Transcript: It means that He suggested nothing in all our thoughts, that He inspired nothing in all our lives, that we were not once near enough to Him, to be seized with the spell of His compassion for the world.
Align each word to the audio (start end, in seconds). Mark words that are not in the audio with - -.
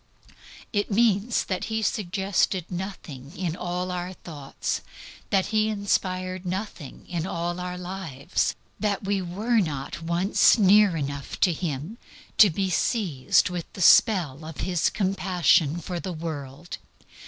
It 0.73 0.89
means 0.89 1.43
that 1.45 1.65
He 1.65 1.83
suggested 1.83 2.71
nothing 2.71 3.37
in 3.37 3.55
all 3.55 3.91
our 3.91 4.13
thoughts, 4.13 4.81
that 5.29 5.45
He 5.53 5.69
inspired 5.69 6.43
nothing 6.43 7.05
in 7.07 7.27
all 7.27 7.59
our 7.59 7.77
lives, 7.77 8.55
that 8.79 9.03
we 9.03 9.21
were 9.21 9.59
not 9.59 10.01
once 10.01 10.57
near 10.57 10.97
enough 10.97 11.39
to 11.41 11.53
Him, 11.53 11.99
to 12.39 12.49
be 12.49 12.71
seized 12.71 13.51
with 13.51 13.71
the 13.73 13.81
spell 13.83 14.43
of 14.43 14.61
His 14.61 14.89
compassion 14.89 15.77
for 15.77 15.99
the 15.99 16.13
world. 16.13 16.79